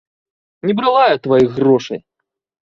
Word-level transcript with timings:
Не 0.69 0.73
брала 0.79 1.03
я 1.11 1.17
тваіх 1.27 1.49
грошай! 1.59 2.03